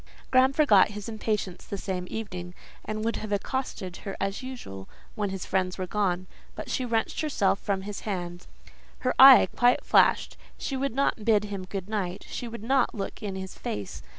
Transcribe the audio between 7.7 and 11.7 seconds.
his hand; her eye quite flashed; she would not bid him